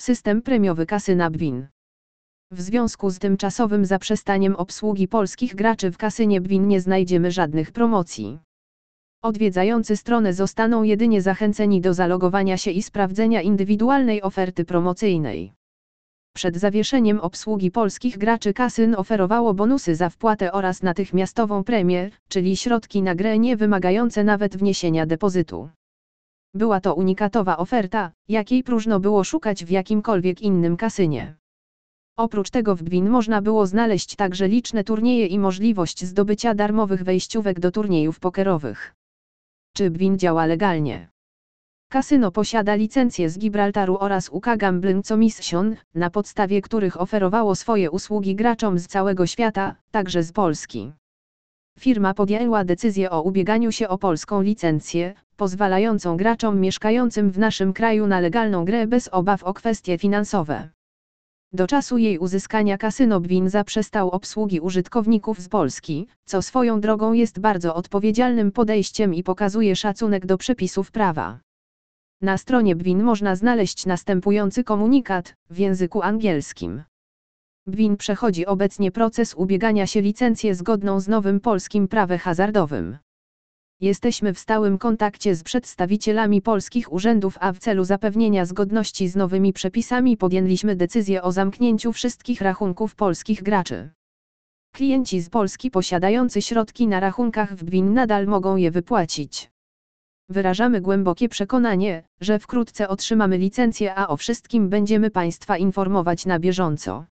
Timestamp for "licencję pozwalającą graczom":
54.42-56.60